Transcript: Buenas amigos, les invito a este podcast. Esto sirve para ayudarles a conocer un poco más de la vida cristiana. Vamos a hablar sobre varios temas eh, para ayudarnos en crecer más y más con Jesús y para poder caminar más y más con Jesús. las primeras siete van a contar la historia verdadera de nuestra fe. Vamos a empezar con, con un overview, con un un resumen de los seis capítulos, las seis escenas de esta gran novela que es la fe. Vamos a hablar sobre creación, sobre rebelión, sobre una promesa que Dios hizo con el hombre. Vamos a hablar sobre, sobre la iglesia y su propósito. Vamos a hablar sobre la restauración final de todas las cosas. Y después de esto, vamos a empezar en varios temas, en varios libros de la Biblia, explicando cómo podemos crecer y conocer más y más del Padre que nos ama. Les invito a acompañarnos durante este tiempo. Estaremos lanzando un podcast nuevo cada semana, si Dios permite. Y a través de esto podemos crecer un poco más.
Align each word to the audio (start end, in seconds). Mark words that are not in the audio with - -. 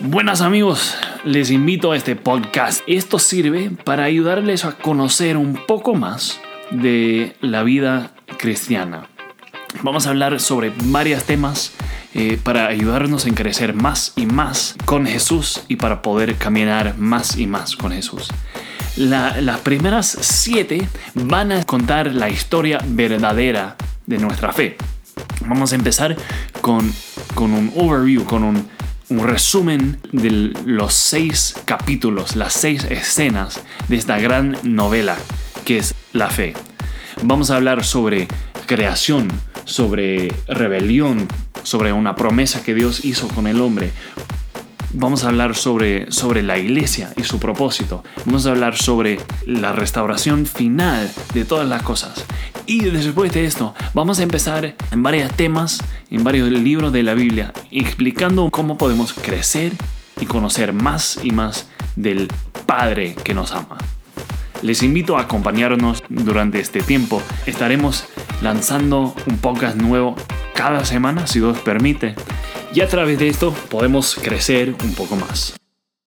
Buenas 0.00 0.42
amigos, 0.42 0.94
les 1.24 1.50
invito 1.50 1.90
a 1.90 1.96
este 1.96 2.14
podcast. 2.14 2.82
Esto 2.86 3.18
sirve 3.18 3.72
para 3.82 4.04
ayudarles 4.04 4.64
a 4.64 4.76
conocer 4.76 5.36
un 5.36 5.66
poco 5.66 5.96
más 5.96 6.40
de 6.70 7.34
la 7.40 7.64
vida 7.64 8.12
cristiana. 8.38 9.08
Vamos 9.82 10.06
a 10.06 10.10
hablar 10.10 10.38
sobre 10.38 10.72
varios 10.84 11.24
temas 11.24 11.72
eh, 12.14 12.38
para 12.40 12.68
ayudarnos 12.68 13.26
en 13.26 13.34
crecer 13.34 13.74
más 13.74 14.12
y 14.14 14.26
más 14.26 14.76
con 14.84 15.04
Jesús 15.04 15.64
y 15.66 15.74
para 15.74 16.00
poder 16.00 16.36
caminar 16.36 16.96
más 16.96 17.36
y 17.36 17.48
más 17.48 17.74
con 17.74 17.90
Jesús. 17.90 18.28
las 18.96 19.60
primeras 19.62 20.16
siete 20.20 20.88
van 21.14 21.50
a 21.50 21.64
contar 21.64 22.14
la 22.14 22.30
historia 22.30 22.78
verdadera 22.86 23.76
de 24.06 24.18
nuestra 24.18 24.52
fe. 24.52 24.76
Vamos 25.46 25.72
a 25.72 25.74
empezar 25.74 26.16
con, 26.60 26.92
con 27.34 27.52
un 27.52 27.72
overview, 27.74 28.24
con 28.24 28.44
un 28.44 28.77
un 29.10 29.26
resumen 29.26 29.98
de 30.12 30.52
los 30.64 30.92
seis 30.94 31.54
capítulos, 31.64 32.36
las 32.36 32.52
seis 32.52 32.84
escenas 32.84 33.60
de 33.88 33.96
esta 33.96 34.18
gran 34.18 34.56
novela 34.62 35.16
que 35.64 35.78
es 35.78 35.94
la 36.12 36.28
fe. 36.28 36.54
Vamos 37.22 37.50
a 37.50 37.56
hablar 37.56 37.84
sobre 37.84 38.28
creación, 38.66 39.28
sobre 39.64 40.32
rebelión, 40.46 41.26
sobre 41.62 41.92
una 41.92 42.14
promesa 42.14 42.62
que 42.62 42.74
Dios 42.74 43.04
hizo 43.04 43.28
con 43.28 43.46
el 43.46 43.60
hombre. 43.60 43.92
Vamos 44.92 45.24
a 45.24 45.28
hablar 45.28 45.54
sobre, 45.54 46.10
sobre 46.10 46.42
la 46.42 46.58
iglesia 46.58 47.12
y 47.16 47.24
su 47.24 47.38
propósito. 47.38 48.04
Vamos 48.24 48.46
a 48.46 48.50
hablar 48.50 48.76
sobre 48.76 49.20
la 49.46 49.72
restauración 49.72 50.46
final 50.46 51.10
de 51.34 51.44
todas 51.44 51.68
las 51.68 51.82
cosas. 51.82 52.24
Y 52.68 52.82
después 52.82 53.32
de 53.32 53.46
esto, 53.46 53.74
vamos 53.94 54.18
a 54.18 54.22
empezar 54.22 54.76
en 54.92 55.02
varios 55.02 55.32
temas, 55.32 55.82
en 56.10 56.22
varios 56.22 56.50
libros 56.50 56.92
de 56.92 57.02
la 57.02 57.14
Biblia, 57.14 57.54
explicando 57.70 58.50
cómo 58.50 58.76
podemos 58.76 59.14
crecer 59.14 59.72
y 60.20 60.26
conocer 60.26 60.74
más 60.74 61.18
y 61.22 61.30
más 61.30 61.70
del 61.96 62.28
Padre 62.66 63.16
que 63.24 63.32
nos 63.32 63.52
ama. 63.52 63.78
Les 64.60 64.82
invito 64.82 65.16
a 65.16 65.22
acompañarnos 65.22 66.04
durante 66.10 66.60
este 66.60 66.82
tiempo. 66.82 67.22
Estaremos 67.46 68.04
lanzando 68.42 69.14
un 69.26 69.38
podcast 69.38 69.78
nuevo 69.78 70.14
cada 70.54 70.84
semana, 70.84 71.26
si 71.26 71.38
Dios 71.38 71.56
permite. 71.60 72.16
Y 72.74 72.82
a 72.82 72.88
través 72.88 73.18
de 73.18 73.28
esto 73.28 73.54
podemos 73.70 74.14
crecer 74.14 74.74
un 74.84 74.92
poco 74.92 75.16
más. 75.16 75.58